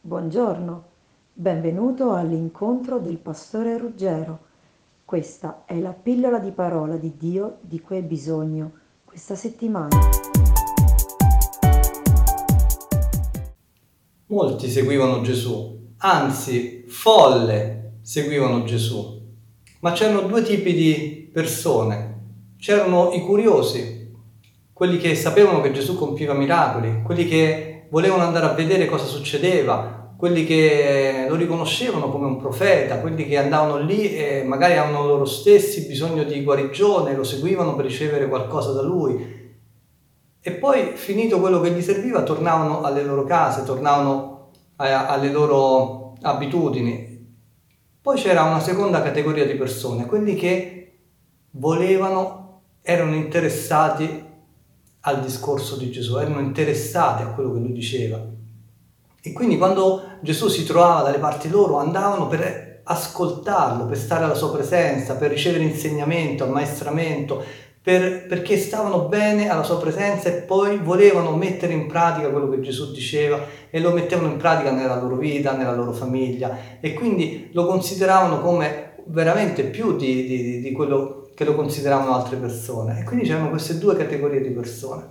Buongiorno, 0.00 0.84
benvenuto 1.32 2.12
all'incontro 2.12 3.00
del 3.00 3.16
pastore 3.16 3.76
Ruggero. 3.76 4.38
Questa 5.04 5.64
è 5.66 5.76
la 5.80 5.90
pillola 5.90 6.38
di 6.38 6.52
parola 6.52 6.94
di 6.94 7.14
Dio 7.18 7.58
di 7.62 7.80
cui 7.80 7.96
hai 7.96 8.02
bisogno 8.02 8.70
questa 9.04 9.34
settimana. 9.34 9.98
Molti 14.26 14.68
seguivano 14.68 15.20
Gesù, 15.22 15.94
anzi 15.96 16.84
folle 16.86 17.94
seguivano 18.00 18.62
Gesù, 18.62 19.20
ma 19.80 19.90
c'erano 19.92 20.28
due 20.28 20.42
tipi 20.42 20.74
di 20.74 21.28
persone. 21.32 22.16
C'erano 22.56 23.10
i 23.12 23.20
curiosi, 23.22 24.14
quelli 24.72 24.98
che 24.98 25.16
sapevano 25.16 25.60
che 25.60 25.72
Gesù 25.72 25.96
compiva 25.96 26.34
miracoli, 26.34 27.02
quelli 27.02 27.26
che 27.26 27.77
volevano 27.90 28.22
andare 28.22 28.46
a 28.46 28.54
vedere 28.54 28.86
cosa 28.86 29.04
succedeva, 29.04 30.14
quelli 30.16 30.44
che 30.44 31.26
lo 31.28 31.36
riconoscevano 31.36 32.10
come 32.10 32.26
un 32.26 32.38
profeta, 32.38 32.98
quelli 32.98 33.26
che 33.26 33.36
andavano 33.38 33.78
lì 33.78 34.16
e 34.16 34.42
magari 34.42 34.76
avevano 34.76 35.06
loro 35.06 35.24
stessi 35.24 35.86
bisogno 35.86 36.24
di 36.24 36.42
guarigione, 36.42 37.14
lo 37.14 37.22
seguivano 37.22 37.76
per 37.76 37.84
ricevere 37.84 38.28
qualcosa 38.28 38.72
da 38.72 38.82
lui. 38.82 39.46
E 40.40 40.50
poi, 40.52 40.92
finito 40.94 41.38
quello 41.38 41.60
che 41.60 41.70
gli 41.70 41.82
serviva, 41.82 42.22
tornavano 42.22 42.82
alle 42.82 43.04
loro 43.04 43.24
case, 43.24 43.64
tornavano 43.64 44.50
alle 44.76 45.30
loro 45.30 46.14
abitudini. 46.22 47.06
Poi 48.00 48.16
c'era 48.18 48.42
una 48.42 48.60
seconda 48.60 49.02
categoria 49.02 49.46
di 49.46 49.54
persone, 49.54 50.06
quelli 50.06 50.34
che 50.34 50.98
volevano, 51.52 52.62
erano 52.82 53.14
interessati 53.14 54.27
al 55.00 55.20
discorso 55.20 55.76
di 55.76 55.90
Gesù, 55.90 56.16
erano 56.16 56.40
interessati 56.40 57.22
a 57.22 57.28
quello 57.28 57.52
che 57.52 57.60
lui 57.60 57.72
diceva. 57.72 58.20
E 59.20 59.32
quindi 59.32 59.58
quando 59.58 60.02
Gesù 60.20 60.48
si 60.48 60.64
trovava 60.64 61.02
dalle 61.02 61.18
parti 61.18 61.48
loro 61.48 61.78
andavano 61.78 62.28
per 62.28 62.80
ascoltarlo, 62.84 63.86
per 63.86 63.98
stare 63.98 64.24
alla 64.24 64.34
sua 64.34 64.50
presenza, 64.50 65.16
per 65.16 65.30
ricevere 65.30 65.64
insegnamento, 65.64 66.44
ammaestramento, 66.44 67.44
per, 67.82 68.26
perché 68.26 68.56
stavano 68.58 69.02
bene 69.02 69.48
alla 69.48 69.62
sua 69.62 69.78
presenza 69.78 70.28
e 70.28 70.42
poi 70.42 70.78
volevano 70.78 71.36
mettere 71.36 71.72
in 71.72 71.86
pratica 71.86 72.28
quello 72.30 72.48
che 72.48 72.60
Gesù 72.60 72.92
diceva 72.92 73.40
e 73.70 73.80
lo 73.80 73.92
mettevano 73.92 74.28
in 74.28 74.36
pratica 74.36 74.70
nella 74.70 75.00
loro 75.00 75.16
vita, 75.16 75.56
nella 75.56 75.74
loro 75.74 75.92
famiglia. 75.92 76.78
E 76.80 76.94
quindi 76.94 77.50
lo 77.52 77.66
consideravano 77.66 78.40
come 78.40 78.94
veramente 79.06 79.64
più 79.64 79.96
di, 79.96 80.26
di, 80.26 80.60
di 80.60 80.72
quello 80.72 81.27
che 81.38 81.44
lo 81.44 81.54
consideravano 81.54 82.16
altre 82.16 82.36
persone. 82.36 82.98
E 82.98 83.04
quindi 83.04 83.24
c'erano 83.24 83.50
queste 83.50 83.78
due 83.78 83.94
categorie 83.94 84.40
di 84.40 84.48
persone. 84.48 85.08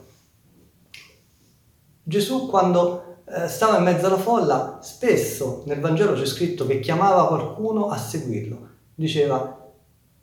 Gesù 2.04 2.50
quando 2.50 3.22
eh, 3.24 3.48
stava 3.48 3.78
in 3.78 3.86
mezzo 3.86 4.08
alla 4.08 4.18
folla, 4.18 4.80
spesso 4.82 5.64
nel 5.68 5.80
Vangelo 5.80 6.12
c'è 6.16 6.26
scritto 6.26 6.68
che 6.68 6.82
chiamava 6.82 7.28
qualcuno 7.28 7.88
a 7.88 7.96
seguirlo. 7.96 8.68
Diceva, 8.94 9.72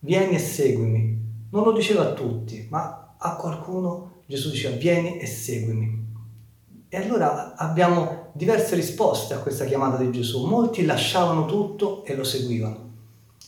vieni 0.00 0.34
e 0.34 0.38
seguimi. 0.38 1.47
Non 1.48 1.64
lo 1.64 1.72
diceva 1.72 2.02
a 2.02 2.12
tutti, 2.12 2.66
ma 2.69 3.14
a 3.16 3.36
qualcuno 3.36 4.25
Gesù 4.27 4.50
diceva, 4.50 4.77
vieni 4.77 5.16
e 5.16 5.25
seguimi. 5.25 6.06
E 6.86 6.97
allora 6.98 7.55
abbiamo 7.56 8.28
diverse 8.34 8.75
risposte 8.75 9.32
a 9.32 9.38
questa 9.38 9.64
chiamata 9.64 9.97
di 9.97 10.12
Gesù. 10.12 10.44
Molti 10.44 10.84
lasciavano 10.84 11.47
tutto 11.47 12.05
e 12.05 12.14
lo 12.14 12.25
seguivano 12.25 12.92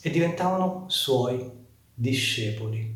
e 0.01 0.09
diventavano 0.09 0.85
suoi 0.87 1.65
discepoli. 1.99 2.95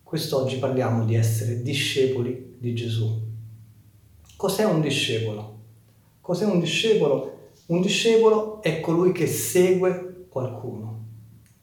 Quest'oggi 0.00 0.58
parliamo 0.58 1.04
di 1.04 1.16
essere 1.16 1.60
discepoli 1.60 2.54
di 2.56 2.72
Gesù. 2.72 3.20
Cos'è 4.36 4.64
un 4.64 4.80
discepolo? 4.80 5.58
Cos'è 6.20 6.44
un 6.44 6.60
discepolo? 6.60 7.50
Un 7.66 7.80
discepolo 7.80 8.62
è 8.62 8.78
colui 8.78 9.10
che 9.10 9.26
segue 9.26 10.26
qualcuno. 10.28 10.94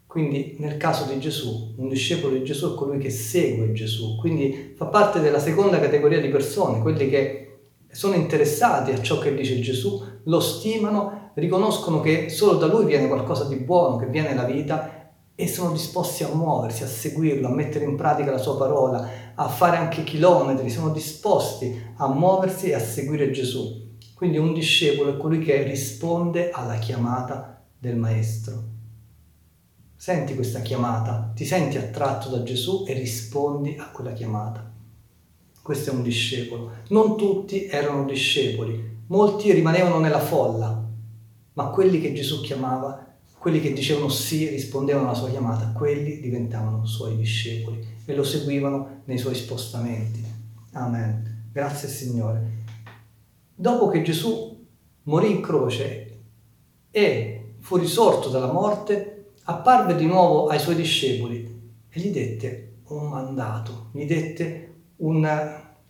Quindi 0.06 0.58
nel 0.60 0.76
caso 0.76 1.12
di 1.12 1.18
Gesù, 1.22 1.76
un 1.78 1.88
discepolo 1.88 2.34
di 2.34 2.44
Gesù 2.44 2.74
è 2.74 2.76
colui 2.76 2.98
che 2.98 3.10
segue 3.10 3.72
Gesù, 3.72 4.18
quindi 4.18 4.74
fa 4.76 4.86
parte 4.88 5.22
della 5.22 5.40
seconda 5.40 5.80
categoria 5.80 6.20
di 6.20 6.28
persone, 6.28 6.82
quelli 6.82 7.10
che 7.10 7.60
sono 7.90 8.16
interessati 8.16 8.92
a 8.92 9.02
ciò 9.02 9.18
che 9.18 9.34
dice 9.34 9.60
Gesù, 9.62 10.04
lo 10.26 10.40
stimano, 10.40 11.32
riconoscono 11.36 12.02
che 12.02 12.30
solo 12.30 12.58
da 12.58 12.68
lui 12.68 12.86
viene 12.86 13.08
qualcosa 13.08 13.46
di 13.46 13.56
buono, 13.56 13.96
che 13.96 14.08
viene 14.08 14.36
la 14.36 14.44
vita 14.44 15.03
e 15.36 15.48
sono 15.48 15.72
disposti 15.72 16.24
a 16.24 16.34
muoversi, 16.34 16.84
a 16.84 16.88
seguirlo, 16.88 17.48
a 17.48 17.54
mettere 17.54 17.86
in 17.86 17.96
pratica 17.96 18.32
la 18.32 18.38
sua 18.38 18.58
parola, 18.58 19.10
a 19.34 19.48
fare 19.48 19.78
anche 19.78 20.04
chilometri, 20.04 20.70
sono 20.70 20.90
disposti 20.90 21.94
a 21.98 22.08
muoversi 22.08 22.70
e 22.70 22.76
a 22.76 22.80
seguire 22.80 23.32
Gesù. 23.32 23.92
Quindi 24.14 24.38
un 24.38 24.54
discepolo 24.54 25.14
è 25.14 25.18
colui 25.18 25.40
che 25.40 25.64
risponde 25.64 26.52
alla 26.52 26.76
chiamata 26.76 27.64
del 27.78 27.96
Maestro. 27.96 28.72
Senti 29.96 30.36
questa 30.36 30.60
chiamata, 30.60 31.32
ti 31.34 31.46
senti 31.46 31.78
attratto 31.78 32.30
da 32.30 32.44
Gesù 32.44 32.84
e 32.88 32.94
rispondi 32.94 33.76
a 33.78 33.90
quella 33.90 34.14
chiamata. 34.14 34.72
Questo 35.62 35.90
è 35.90 35.94
un 35.94 36.04
discepolo. 36.04 36.72
Non 36.90 37.18
tutti 37.18 37.66
erano 37.68 38.06
discepoli, 38.06 39.00
molti 39.08 39.52
rimanevano 39.52 40.00
nella 40.00 40.20
folla, 40.20 40.90
ma 41.54 41.66
quelli 41.70 42.00
che 42.02 42.14
Gesù 42.14 42.42
chiamava 42.42 43.13
quelli 43.44 43.60
che 43.60 43.74
dicevano 43.74 44.08
sì, 44.08 44.48
rispondevano 44.48 45.08
alla 45.10 45.18
sua 45.18 45.30
chiamata, 45.30 45.74
quelli 45.74 46.22
diventavano 46.22 46.86
suoi 46.86 47.18
discepoli 47.18 47.86
e 48.06 48.16
lo 48.16 48.24
seguivano 48.24 49.02
nei 49.04 49.18
suoi 49.18 49.36
spostamenti. 49.36 50.24
Amen. 50.72 51.50
Grazie 51.52 51.90
Signore. 51.90 52.52
Dopo 53.54 53.90
che 53.90 54.02
Gesù 54.02 54.66
morì 55.04 55.30
in 55.30 55.42
croce 55.42 56.20
e 56.90 57.56
fu 57.60 57.76
risorto 57.76 58.30
dalla 58.30 58.50
morte, 58.50 59.34
apparve 59.44 59.98
di 59.98 60.06
nuovo 60.06 60.48
ai 60.48 60.60
suoi 60.60 60.76
discepoli 60.76 61.74
e 61.90 62.00
gli 62.00 62.12
dette 62.12 62.76
un 62.88 63.10
mandato, 63.10 63.90
gli 63.92 64.06
dette 64.06 64.74
un, 64.96 65.30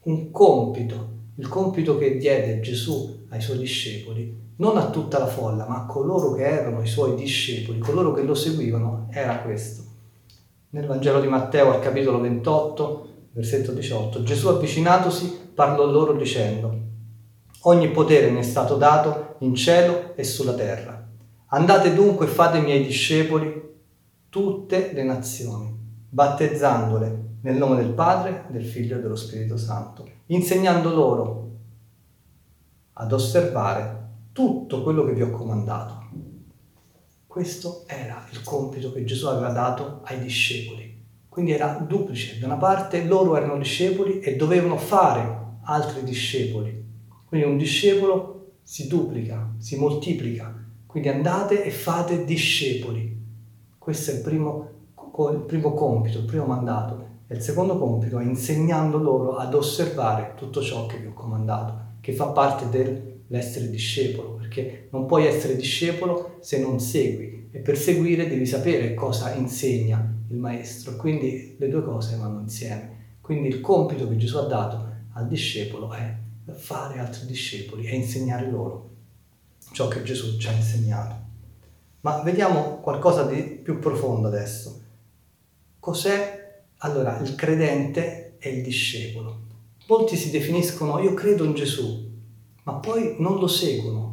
un 0.02 0.32
compito, 0.32 1.10
il 1.36 1.48
compito 1.48 1.98
che 1.98 2.18
diede 2.18 2.60
Gesù 2.60 3.26
ai 3.30 3.42
suoi 3.42 3.58
discepoli 3.58 4.42
non 4.58 4.78
a 4.78 4.90
tutta 4.92 5.18
la 5.18 5.26
folla, 5.26 5.66
ma 5.68 5.78
a 5.78 5.86
coloro 5.86 6.34
che 6.34 6.44
erano 6.44 6.82
i 6.84 6.88
suoi 6.88 7.16
discepoli, 7.16 7.80
coloro 7.80 8.14
che 8.14 8.22
lo 8.22 8.36
seguivano, 8.36 9.08
era 9.10 9.40
questo. 9.40 9.82
Nel 10.70 10.86
Vangelo 10.86 11.20
di 11.20 11.28
Matteo 11.28 11.74
al 11.74 11.82
capitolo 11.82 12.20
28, 12.20 13.08
versetto 13.32 13.72
18, 13.72 14.22
Gesù 14.22 14.48
avvicinatosi 14.50 15.52
parlò 15.56 15.86
loro 15.86 16.14
dicendo, 16.14 16.72
ogni 17.62 17.90
potere 17.90 18.30
mi 18.30 18.40
è 18.40 18.44
stato 18.44 18.76
dato 18.76 19.36
in 19.40 19.56
cielo 19.56 20.14
e 20.16 20.24
sulla 20.24 20.54
terra. 20.54 21.04
Andate 21.48 21.94
dunque 21.94 22.28
e 22.28 22.30
fate 22.30 22.60
miei 22.60 22.86
discepoli 22.86 23.62
tutte 24.30 24.92
le 24.94 25.04
nazioni, 25.04 25.76
battezzandole 26.10 27.32
nel 27.44 27.58
nome 27.58 27.76
del 27.78 27.92
Padre, 27.92 28.46
del 28.50 28.66
Figlio 28.66 28.98
e 28.98 29.02
dello 29.02 29.16
Spirito 29.16 29.58
Santo, 29.58 30.08
insegnando 30.28 30.94
loro 30.94 31.52
ad 32.94 33.12
osservare 33.12 34.02
tutto 34.32 34.82
quello 34.82 35.04
che 35.04 35.14
vi 35.14 35.24
ho 35.24 35.30
comandato. 35.30 36.02
Questo 37.28 37.84
era 37.88 38.26
il 38.32 38.44
compito 38.44 38.94
che 38.94 39.04
Gesù 39.04 39.28
aveva 39.28 39.52
dato 39.52 40.02
ai 40.04 40.20
discepoli. 40.20 41.02
Quindi 41.28 41.52
era 41.52 41.84
duplice. 41.86 42.40
Da 42.40 42.46
una 42.46 42.58
parte 42.58 43.04
loro 43.04 43.36
erano 43.36 43.58
discepoli 43.58 44.20
e 44.20 44.36
dovevano 44.36 44.78
fare 44.78 45.58
altri 45.64 46.04
discepoli. 46.04 46.92
Quindi 47.26 47.46
un 47.48 47.58
discepolo 47.58 48.52
si 48.64 48.88
duplica, 48.88 49.54
si 49.58 49.76
moltiplica. 49.76 50.64
Quindi 50.86 51.10
andate 51.10 51.64
e 51.64 51.72
fate 51.72 52.24
discepoli. 52.24 53.22
Questo 53.78 54.12
è 54.12 54.14
il 54.14 54.22
primo, 54.22 54.70
il 55.32 55.44
primo 55.46 55.74
compito, 55.74 56.20
il 56.20 56.26
primo 56.26 56.46
mandato. 56.46 57.12
E 57.34 57.38
il 57.38 57.42
secondo 57.42 57.80
compito 57.80 58.20
è 58.20 58.24
insegnando 58.24 59.00
loro 59.00 59.38
ad 59.38 59.56
osservare 59.56 60.34
tutto 60.36 60.62
ciò 60.62 60.86
che 60.86 60.98
vi 60.98 61.08
ho 61.08 61.14
comandato, 61.14 61.96
che 62.00 62.14
fa 62.14 62.28
parte 62.28 62.70
del 62.70 63.22
l'essere 63.26 63.72
discepolo, 63.72 64.36
perché 64.36 64.90
non 64.92 65.08
puoi 65.08 65.26
essere 65.26 65.56
discepolo 65.56 66.38
se 66.42 66.60
non 66.60 66.80
segui 66.80 67.48
e 67.50 67.58
per 67.58 67.76
seguire 67.76 68.28
devi 68.28 68.46
sapere 68.46 68.94
cosa 68.94 69.34
insegna 69.34 70.14
il 70.30 70.38
maestro, 70.38 70.96
quindi 70.96 71.56
le 71.58 71.70
due 71.70 71.82
cose 71.82 72.18
vanno 72.18 72.42
insieme. 72.42 73.16
Quindi 73.20 73.48
il 73.48 73.62
compito 73.62 74.08
che 74.08 74.18
Gesù 74.18 74.38
ha 74.38 74.46
dato 74.46 74.86
al 75.14 75.28
discepolo 75.28 75.92
è 75.92 76.16
fare 76.52 77.00
altri 77.00 77.26
discepoli 77.26 77.88
e 77.88 77.96
insegnare 77.96 78.48
loro 78.48 78.90
ciò 79.72 79.88
che 79.88 80.04
Gesù 80.04 80.38
ci 80.38 80.48
ha 80.50 80.52
insegnato. 80.52 81.16
Ma 82.02 82.22
vediamo 82.22 82.78
qualcosa 82.80 83.24
di 83.24 83.42
più 83.42 83.80
profondo 83.80 84.28
adesso. 84.28 84.82
Cos'è 85.80 86.43
allora 86.84 87.20
il 87.20 87.36
credente 87.36 88.36
e 88.40 88.50
il 88.50 88.62
discepolo? 88.62 89.42
Molti 89.88 90.16
si 90.16 90.32
definiscono 90.32 91.00
io 91.00 91.14
credo 91.14 91.44
in 91.44 91.54
Gesù, 91.54 92.12
ma 92.64 92.74
poi 92.76 93.16
non 93.20 93.40
lo 93.40 93.48
seguono. 93.48 94.12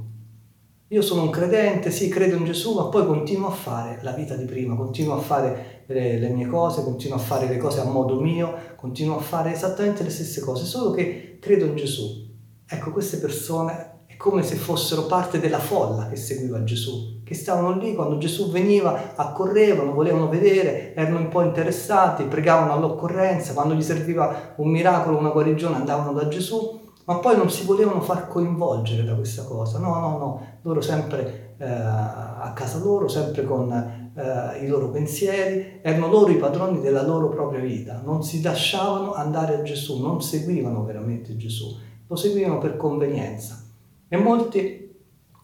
Io 0.89 1.03
sono 1.03 1.23
un 1.23 1.31
credente, 1.31 1.93
sì, 1.93 2.09
credo 2.09 2.35
in 2.35 2.45
Gesù, 2.45 2.75
ma 2.75 2.87
poi 2.87 3.07
continuo 3.07 3.47
a 3.47 3.53
fare 3.53 4.01
la 4.03 4.11
vita 4.11 4.35
di 4.35 4.45
prima, 4.45 4.75
continuo 4.75 5.15
a 5.15 5.21
fare 5.21 5.85
le, 5.87 6.19
le, 6.19 6.29
mie 6.31 6.49
cose, 6.49 6.83
continuo 6.83 7.17
a 7.17 7.21
fare 7.21 7.47
le 7.47 7.59
cose 7.59 7.81
a 7.81 7.85
modo 7.85 8.21
mio, 8.21 8.53
continuo 8.75 9.19
a 9.19 9.21
fare 9.21 9.53
esattamente 9.53 10.03
le 10.03 10.11
stesse 10.11 10.41
cose, 10.41 10.65
solo 10.65 10.91
che 10.91 11.39
credo 11.41 11.67
in 11.67 11.77
Gesù. 11.77 12.27
Ecco, 12.67 12.91
queste 12.91 13.19
persone, 13.19 13.90
come 14.21 14.43
se 14.43 14.57
fossero 14.57 15.07
parte 15.07 15.41
della 15.41 15.59
folla 15.59 16.07
che 16.07 16.17
seguiva 16.17 16.63
Gesù, 16.63 17.23
che 17.25 17.33
stavano 17.33 17.79
lì 17.79 17.95
quando 17.95 18.19
Gesù 18.19 18.51
veniva, 18.51 19.15
accorrevano, 19.17 19.95
volevano 19.95 20.29
vedere, 20.29 20.95
erano 20.95 21.21
un 21.21 21.29
po' 21.29 21.41
interessati, 21.41 22.25
pregavano 22.25 22.75
all'occorrenza, 22.75 23.55
quando 23.55 23.73
gli 23.73 23.81
serviva 23.81 24.53
un 24.57 24.69
miracolo, 24.69 25.17
una 25.17 25.31
guarigione, 25.31 25.77
andavano 25.77 26.13
da 26.13 26.29
Gesù, 26.29 26.81
ma 27.05 27.17
poi 27.17 27.39
non 27.39 27.49
si 27.49 27.65
volevano 27.65 28.03
far 28.03 28.29
coinvolgere 28.29 29.05
da 29.05 29.15
questa 29.15 29.45
cosa. 29.45 29.79
No, 29.79 29.99
no, 29.99 30.19
no, 30.19 30.47
loro 30.65 30.83
sempre 30.83 31.55
eh, 31.57 31.65
a 31.65 32.53
casa 32.55 32.77
loro, 32.77 33.09
sempre 33.09 33.43
con 33.47 33.73
eh, 33.73 34.63
i 34.63 34.67
loro 34.69 34.91
pensieri, 34.91 35.79
erano 35.81 36.09
loro 36.09 36.31
i 36.31 36.37
padroni 36.37 36.83
della 36.83 37.07
loro 37.07 37.31
propria 37.31 37.61
vita, 37.61 38.03
non 38.05 38.23
si 38.23 38.43
lasciavano 38.43 39.15
andare 39.15 39.55
a 39.55 39.63
Gesù, 39.63 39.99
non 39.99 40.21
seguivano 40.21 40.85
veramente 40.85 41.39
Gesù, 41.39 41.75
lo 42.07 42.17
seguivano 42.17 42.59
per 42.59 42.77
convenienza. 42.77 43.65
E 44.13 44.17
molti 44.17 44.93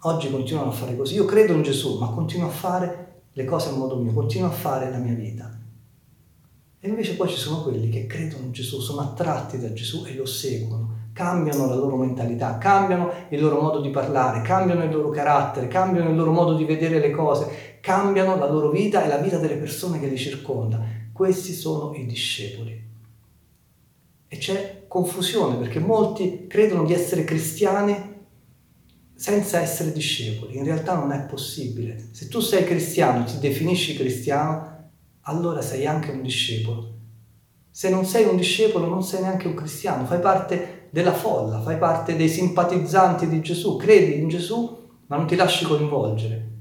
oggi 0.00 0.28
continuano 0.28 0.70
a 0.70 0.72
fare 0.72 0.96
così. 0.96 1.14
Io 1.14 1.24
credo 1.24 1.52
in 1.52 1.62
Gesù, 1.62 2.00
ma 2.00 2.08
continuo 2.08 2.48
a 2.48 2.50
fare 2.50 3.20
le 3.32 3.44
cose 3.44 3.68
a 3.68 3.72
modo 3.72 3.94
mio, 3.94 4.12
continuo 4.12 4.48
a 4.48 4.50
fare 4.50 4.90
la 4.90 4.98
mia 4.98 5.14
vita. 5.14 5.56
E 6.80 6.88
invece 6.88 7.14
poi 7.14 7.28
ci 7.28 7.36
sono 7.36 7.62
quelli 7.62 7.88
che 7.90 8.08
credono 8.08 8.46
in 8.46 8.50
Gesù, 8.50 8.80
sono 8.80 9.02
attratti 9.02 9.60
da 9.60 9.72
Gesù 9.72 10.04
e 10.04 10.16
lo 10.16 10.26
seguono, 10.26 11.10
cambiano 11.12 11.68
la 11.68 11.76
loro 11.76 11.94
mentalità, 11.94 12.58
cambiano 12.58 13.12
il 13.28 13.40
loro 13.40 13.60
modo 13.60 13.80
di 13.80 13.90
parlare, 13.90 14.42
cambiano 14.42 14.82
il 14.82 14.90
loro 14.90 15.10
carattere, 15.10 15.68
cambiano 15.68 16.10
il 16.10 16.16
loro 16.16 16.32
modo 16.32 16.56
di 16.56 16.64
vedere 16.64 16.98
le 16.98 17.12
cose, 17.12 17.78
cambiano 17.80 18.36
la 18.36 18.50
loro 18.50 18.70
vita 18.70 19.04
e 19.04 19.06
la 19.06 19.18
vita 19.18 19.38
delle 19.38 19.58
persone 19.58 20.00
che 20.00 20.08
li 20.08 20.18
circonda. 20.18 20.84
Questi 21.12 21.52
sono 21.52 21.94
i 21.94 22.04
discepoli. 22.04 22.82
E 24.26 24.38
c'è 24.38 24.86
confusione 24.88 25.54
perché 25.54 25.78
molti 25.78 26.48
credono 26.48 26.84
di 26.84 26.94
essere 26.94 27.22
cristiani 27.22 28.14
senza 29.16 29.60
essere 29.60 29.92
discepoli. 29.92 30.58
In 30.58 30.64
realtà 30.64 30.94
non 30.94 31.10
è 31.10 31.24
possibile. 31.24 32.10
Se 32.12 32.28
tu 32.28 32.40
sei 32.40 32.64
cristiano, 32.64 33.24
ti 33.24 33.38
definisci 33.38 33.96
cristiano, 33.96 34.90
allora 35.22 35.62
sei 35.62 35.86
anche 35.86 36.10
un 36.10 36.22
discepolo. 36.22 36.94
Se 37.70 37.88
non 37.88 38.04
sei 38.04 38.26
un 38.26 38.36
discepolo, 38.36 38.86
non 38.86 39.02
sei 39.02 39.22
neanche 39.22 39.48
un 39.48 39.54
cristiano, 39.54 40.04
fai 40.04 40.20
parte 40.20 40.88
della 40.90 41.12
folla, 41.12 41.60
fai 41.60 41.78
parte 41.78 42.14
dei 42.16 42.28
simpatizzanti 42.28 43.26
di 43.28 43.40
Gesù, 43.40 43.76
credi 43.76 44.20
in 44.20 44.28
Gesù, 44.28 44.84
ma 45.06 45.16
non 45.16 45.26
ti 45.26 45.34
lasci 45.34 45.64
coinvolgere. 45.64 46.54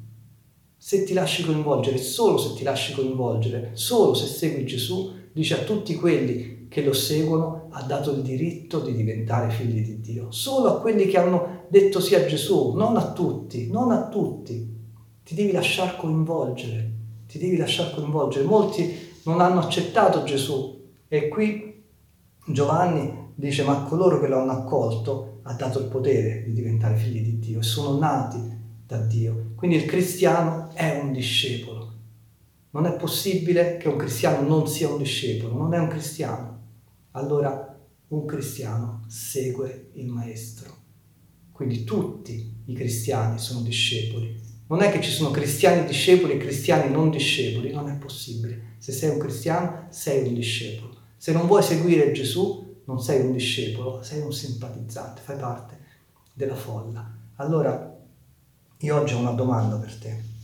Se 0.77 1.03
ti 1.03 1.13
lasci 1.13 1.43
coinvolgere, 1.43 1.97
solo 1.97 2.37
se 2.37 2.53
ti 2.53 2.63
lasci 2.63 2.93
coinvolgere, 2.93 3.71
solo 3.73 4.13
se 4.13 4.27
segui 4.27 4.65
Gesù, 4.65 5.13
dice 5.31 5.55
a 5.55 5.63
tutti 5.63 5.95
quelli 5.95 6.54
che 6.69 6.83
lo 6.83 6.93
seguono, 6.93 7.67
ha 7.71 7.83
dato 7.83 8.11
il 8.11 8.21
diritto 8.21 8.79
di 8.79 8.93
diventare 8.93 9.49
figli 9.49 9.83
di 9.83 10.01
Dio. 10.01 10.31
Solo 10.31 10.69
a 10.69 10.81
quelli 10.81 11.07
che 11.07 11.17
hanno 11.17 11.65
detto 11.67 11.99
sì 11.99 12.15
a 12.15 12.25
Gesù, 12.25 12.73
non 12.73 12.97
a 12.97 13.11
tutti, 13.11 13.69
non 13.69 13.91
a 13.91 14.07
tutti. 14.07 14.73
Ti 15.23 15.35
devi 15.35 15.51
lasciar 15.51 15.97
coinvolgere, 15.97 16.91
ti 17.27 17.37
devi 17.37 17.57
lasciar 17.57 17.93
coinvolgere. 17.93 18.45
Molti 18.45 19.13
non 19.23 19.41
hanno 19.41 19.59
accettato 19.59 20.23
Gesù 20.23 20.83
e 21.07 21.27
qui 21.27 21.83
Giovanni 22.47 23.31
dice 23.35 23.63
ma 23.63 23.83
coloro 23.83 24.19
che 24.19 24.27
lo 24.27 24.39
hanno 24.39 24.51
accolto 24.51 25.39
ha 25.43 25.53
dato 25.53 25.79
il 25.79 25.87
potere 25.87 26.43
di 26.43 26.53
diventare 26.53 26.95
figli 26.95 27.21
di 27.21 27.39
Dio 27.39 27.59
e 27.59 27.63
sono 27.63 27.97
nati 27.97 28.39
da 28.85 28.97
Dio. 28.97 29.51
Quindi 29.55 29.77
il 29.77 29.85
cristiano 29.85 30.69
è 30.73 30.99
un 31.01 31.11
discepolo. 31.11 31.84
Non 32.75 32.87
è 32.87 32.97
possibile 32.97 33.77
che 33.77 33.87
un 33.87 33.95
cristiano 33.95 34.45
non 34.45 34.67
sia 34.67 34.89
un 34.89 34.97
discepolo, 34.97 35.55
non 35.55 35.73
è 35.73 35.79
un 35.79 35.87
cristiano. 35.87 36.63
Allora 37.11 37.73
un 38.09 38.25
cristiano 38.25 39.05
segue 39.07 39.91
il 39.93 40.07
maestro. 40.07 40.75
Quindi 41.53 41.85
tutti 41.85 42.53
i 42.65 42.73
cristiani 42.73 43.39
sono 43.39 43.61
discepoli. 43.61 44.37
Non 44.67 44.81
è 44.81 44.91
che 44.91 45.01
ci 45.01 45.09
sono 45.09 45.31
cristiani 45.31 45.87
discepoli 45.87 46.33
e 46.33 46.37
cristiani 46.37 46.91
non 46.91 47.11
discepoli, 47.11 47.71
non 47.71 47.89
è 47.89 47.95
possibile. 47.95 48.73
Se 48.79 48.91
sei 48.91 49.11
un 49.11 49.19
cristiano, 49.19 49.87
sei 49.89 50.27
un 50.27 50.33
discepolo. 50.33 50.97
Se 51.15 51.31
non 51.31 51.47
vuoi 51.47 51.63
seguire 51.63 52.11
Gesù, 52.11 52.81
non 52.83 53.01
sei 53.01 53.25
un 53.25 53.31
discepolo, 53.31 54.03
sei 54.03 54.19
un 54.19 54.33
simpatizzante, 54.33 55.21
fai 55.23 55.37
parte 55.37 55.79
della 56.33 56.55
folla. 56.55 57.09
Allora, 57.35 57.97
io 58.79 58.95
oggi 58.99 59.13
ho 59.13 59.19
una 59.19 59.31
domanda 59.31 59.77
per 59.77 59.95
te. 59.95 60.34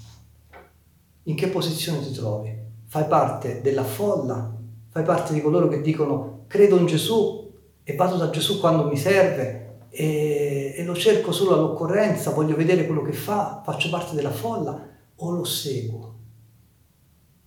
In 1.23 1.35
che 1.35 1.47
posizione 1.49 2.01
ti 2.01 2.11
trovi? 2.11 2.53
Fai 2.85 3.05
parte 3.05 3.61
della 3.61 3.83
folla? 3.83 4.57
Fai 4.89 5.03
parte 5.03 5.33
di 5.33 5.41
coloro 5.41 5.67
che 5.67 5.81
dicono 5.81 6.43
credo 6.47 6.77
in 6.77 6.85
Gesù 6.85 7.49
e 7.83 7.95
vado 7.95 8.17
da 8.17 8.29
Gesù 8.29 8.59
quando 8.59 8.87
mi 8.87 8.97
serve 8.97 9.61
e, 9.89 10.73
e 10.75 10.83
lo 10.83 10.95
cerco 10.95 11.31
solo 11.31 11.53
all'occorrenza, 11.53 12.31
voglio 12.31 12.55
vedere 12.55 12.85
quello 12.85 13.01
che 13.01 13.13
fa, 13.13 13.61
faccio 13.63 13.89
parte 13.89 14.15
della 14.15 14.31
folla 14.31 14.89
o 15.15 15.29
lo 15.31 15.43
seguo? 15.43 16.15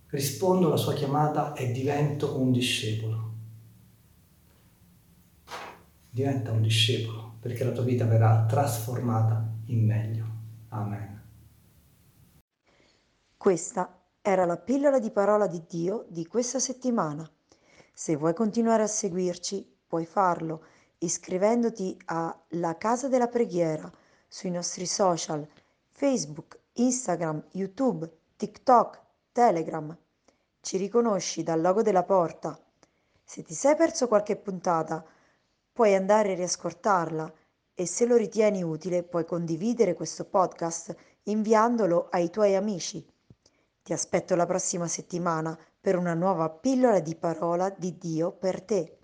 Rispondo 0.07 0.67
alla 0.67 0.77
sua 0.77 0.93
chiamata 0.93 1.53
e 1.53 1.71
divento 1.71 2.39
un 2.39 2.51
discepolo. 2.51 3.33
Diventa 6.09 6.51
un 6.51 6.61
discepolo 6.61 7.33
perché 7.41 7.63
la 7.63 7.71
tua 7.71 7.83
vita 7.83 8.05
verrà 8.05 8.45
trasformata 8.47 9.45
in 9.65 9.85
meglio. 9.85 10.25
Amen. 10.69 11.14
Questa 13.45 14.01
era 14.23 14.43
la 14.45 14.57
pillola 14.57 14.97
di 14.97 15.11
parola 15.11 15.45
di 15.45 15.61
Dio 15.67 16.05
di 16.07 16.25
questa 16.25 16.57
settimana. 16.57 17.29
Se 17.93 18.15
vuoi 18.15 18.33
continuare 18.33 18.81
a 18.81 18.87
seguirci, 18.87 19.81
puoi 19.85 20.07
farlo 20.07 20.63
iscrivendoti 20.97 21.95
a 22.05 22.35
La 22.53 22.75
Casa 22.75 23.07
della 23.07 23.27
Preghiera 23.27 23.87
sui 24.27 24.49
nostri 24.49 24.87
social 24.87 25.47
Facebook, 25.91 26.57
Instagram, 26.73 27.43
YouTube, 27.51 28.11
TikTok, 28.35 28.99
Telegram. 29.31 29.95
Ci 30.59 30.77
riconosci 30.77 31.43
dal 31.43 31.61
logo 31.61 31.83
della 31.83 32.01
porta. 32.01 32.59
Se 33.23 33.43
ti 33.43 33.53
sei 33.53 33.75
perso 33.75 34.07
qualche 34.07 34.37
puntata, 34.37 35.05
puoi 35.71 35.93
andare 35.93 36.31
a 36.31 36.35
riascoltarla 36.35 37.31
e 37.75 37.85
se 37.85 38.07
lo 38.07 38.15
ritieni 38.15 38.63
utile 38.63 39.03
puoi 39.03 39.23
condividere 39.23 39.93
questo 39.93 40.25
podcast 40.25 40.95
inviandolo 41.25 42.07
ai 42.09 42.31
tuoi 42.31 42.55
amici. 42.55 43.13
Ti 43.85 43.93
aspetto 43.93 44.33
la 44.35 44.47
prossima 44.47 44.87
settimana 44.87 45.55
per 45.79 45.95
una 45.95 46.15
nuova 46.15 46.49
pillola 46.49 46.99
di 47.01 47.15
parola 47.15 47.69
di 47.69 47.99
Dio 47.99 48.31
per 48.31 48.63
te. 48.63 48.97